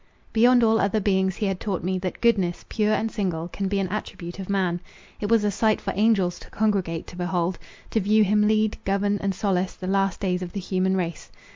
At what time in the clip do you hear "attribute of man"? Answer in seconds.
3.89-4.81